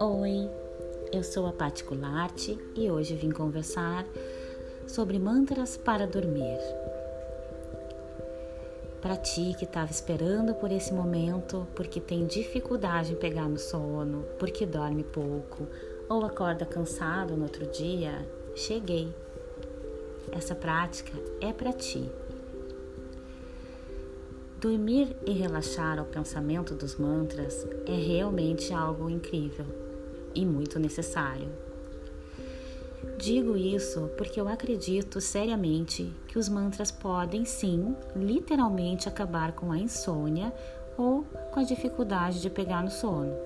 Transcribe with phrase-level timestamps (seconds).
[0.00, 0.50] Oi,
[1.12, 4.06] eu sou a Pati Cularte e hoje vim conversar
[4.86, 6.58] sobre mantras para dormir.
[9.02, 14.24] Para ti que estava esperando por esse momento, porque tem dificuldade em pegar no sono,
[14.38, 15.66] porque dorme pouco
[16.08, 19.12] ou acorda cansado no outro dia, cheguei.
[20.32, 21.12] Essa prática
[21.42, 22.10] é para ti.
[24.66, 29.64] Dormir e relaxar ao pensamento dos mantras é realmente algo incrível
[30.34, 31.48] e muito necessário.
[33.16, 39.78] Digo isso porque eu acredito seriamente que os mantras podem sim, literalmente acabar com a
[39.78, 40.52] insônia
[40.98, 43.36] ou com a dificuldade de pegar no sono.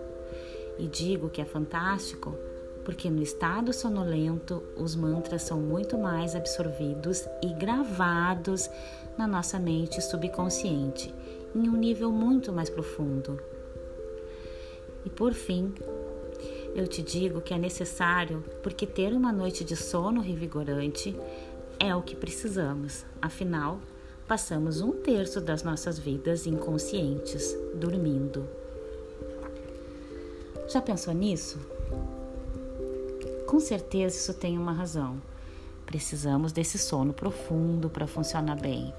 [0.78, 2.34] E digo que é fantástico
[2.82, 8.70] porque no estado sonolento os mantras são muito mais absorvidos e gravados
[9.20, 11.14] na nossa mente subconsciente,
[11.54, 13.38] em um nível muito mais profundo.
[15.04, 15.74] E por fim,
[16.74, 21.14] eu te digo que é necessário porque ter uma noite de sono revigorante
[21.78, 23.04] é o que precisamos.
[23.20, 23.78] Afinal,
[24.26, 28.48] passamos um terço das nossas vidas inconscientes, dormindo.
[30.66, 31.58] Já pensou nisso?
[33.46, 35.20] Com certeza isso tem uma razão.
[35.90, 38.94] Precisamos desse sono profundo para funcionar bem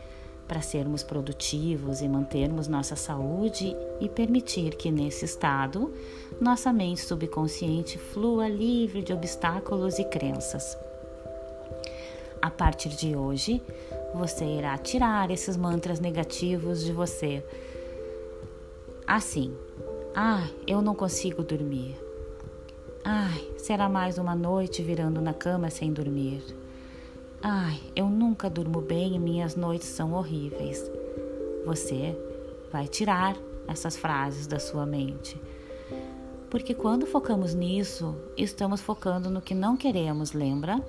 [0.52, 5.94] para sermos produtivos e mantermos nossa saúde e permitir que nesse estado
[6.42, 10.78] nossa mente subconsciente flua livre de obstáculos e crenças.
[12.42, 13.64] A partir de hoje,
[14.14, 17.42] você irá tirar esses mantras negativos de você.
[19.08, 19.56] Assim,
[20.14, 21.96] ah, eu não consigo dormir.
[23.06, 26.44] Ai, será mais uma noite virando na cama sem dormir.
[27.44, 30.92] Ai, eu nunca durmo bem e minhas noites são horríveis.
[31.66, 32.16] Você
[32.72, 33.36] vai tirar
[33.68, 35.42] essas frases da sua mente.
[36.52, 40.80] Porque quando focamos nisso, estamos focando no que não queremos, lembra?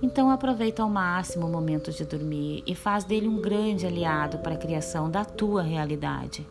[0.00, 4.54] Então aproveita ao máximo o momento de dormir e faz dele um grande aliado para
[4.54, 6.46] a criação da tua realidade.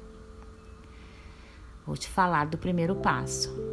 [1.86, 3.67] Vou te falar do primeiro passo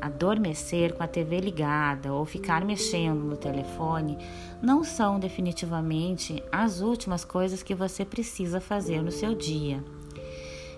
[0.00, 4.18] adormecer com a TV ligada ou ficar mexendo no telefone
[4.62, 9.82] não são definitivamente as últimas coisas que você precisa fazer no seu dia.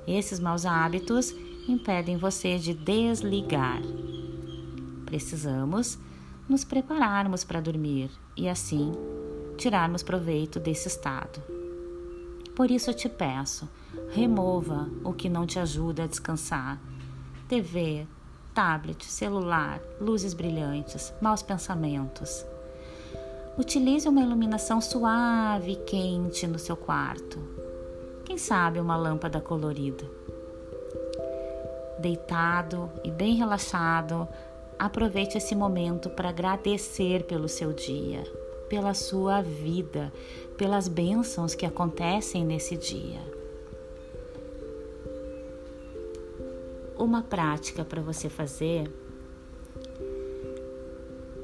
[0.06, 1.34] Esses maus hábitos
[1.68, 3.80] impedem você de desligar.
[5.06, 5.98] Precisamos
[6.48, 8.92] nos prepararmos para dormir e assim
[9.56, 11.42] tirarmos proveito desse estado.
[12.56, 13.68] Por isso eu te peço,
[14.10, 16.80] remova o que não te ajuda a descansar.
[17.46, 18.06] TV,
[18.54, 22.44] tablet, celular, luzes brilhantes, maus pensamentos.
[23.58, 27.38] Utilize uma iluminação suave e quente no seu quarto.
[28.24, 30.04] Quem sabe uma lâmpada colorida.
[31.98, 34.26] Deitado e bem relaxado,
[34.78, 38.24] aproveite esse momento para agradecer pelo seu dia,
[38.68, 40.12] pela sua vida,
[40.56, 43.39] pelas bênçãos que acontecem nesse dia.
[47.00, 48.92] Uma prática para você fazer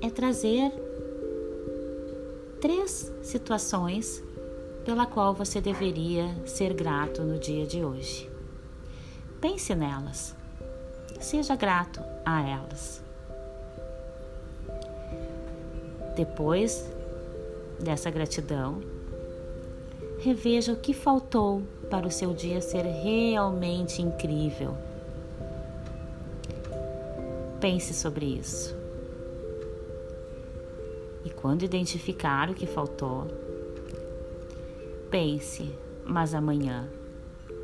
[0.02, 0.70] é trazer
[2.60, 4.22] três situações
[4.84, 8.30] pela qual você deveria ser grato no dia de hoje.
[9.40, 10.36] Pense nelas.
[11.20, 13.02] Seja grato a elas.
[16.14, 16.86] Depois
[17.80, 18.80] dessa gratidão,
[20.18, 24.76] reveja o que faltou para o seu dia ser realmente incrível
[27.68, 28.76] Pense sobre isso.
[31.24, 33.26] E quando identificar o que faltou,
[35.10, 36.88] pense, mas amanhã,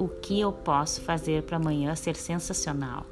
[0.01, 3.07] o que eu posso fazer para amanhã ser sensacional?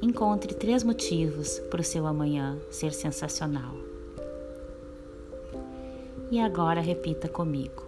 [0.00, 3.74] Encontre três motivos para o seu amanhã ser sensacional.
[6.30, 7.84] E agora repita comigo.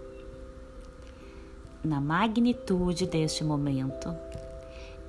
[1.83, 4.15] Na magnitude deste momento,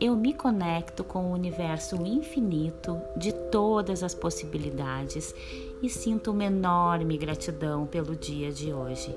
[0.01, 5.36] eu me conecto com o universo infinito de todas as possibilidades
[5.80, 9.15] e sinto uma enorme gratidão pelo dia de hoje.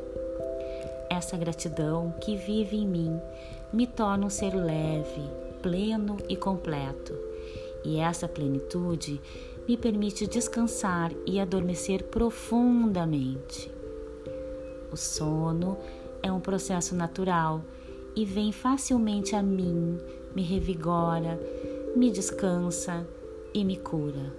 [1.08, 3.18] Essa gratidão que vive em mim
[3.72, 5.22] me torna um ser leve,
[5.62, 7.14] pleno e completo.
[7.82, 9.18] E essa plenitude
[9.66, 13.72] me permite descansar e adormecer profundamente.
[14.92, 15.78] O sono
[16.22, 17.62] é um processo natural
[18.16, 19.98] e vem facilmente a mim,
[20.34, 21.38] me revigora,
[21.96, 23.06] me descansa
[23.52, 24.32] e me cura.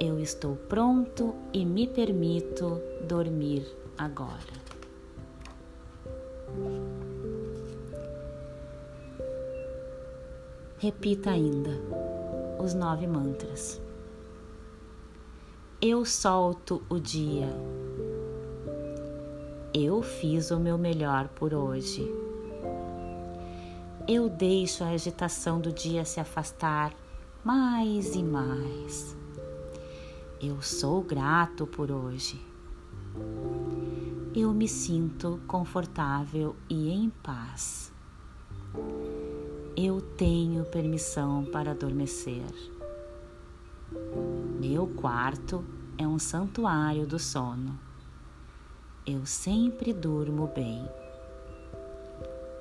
[0.00, 4.64] Eu estou pronto e me permito dormir agora.
[10.78, 11.70] Repita ainda
[12.58, 13.80] os nove mantras.
[15.80, 17.48] Eu solto o dia.
[19.72, 22.23] Eu fiz o meu melhor por hoje.
[24.06, 26.92] Eu deixo a agitação do dia se afastar
[27.42, 29.16] mais e mais.
[30.38, 32.38] Eu sou grato por hoje.
[34.34, 37.90] Eu me sinto confortável e em paz.
[39.74, 42.52] Eu tenho permissão para adormecer.
[44.60, 45.64] Meu quarto
[45.96, 47.80] é um santuário do sono.
[49.06, 50.86] Eu sempre durmo bem.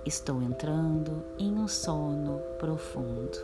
[0.06, 3.38] Estou entrando em um sono profundo.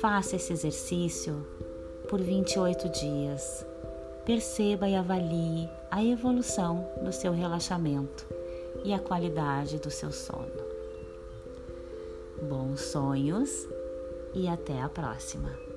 [0.00, 1.44] Faça esse exercício
[2.08, 3.66] por 28 dias.
[4.24, 8.24] Perceba e avalie a evolução do seu relaxamento
[8.84, 10.68] e a qualidade do seu sono.
[12.48, 13.68] Bons sonhos
[14.32, 15.67] e até a próxima!